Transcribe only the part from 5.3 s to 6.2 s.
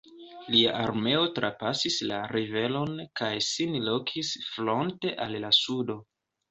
la sudo.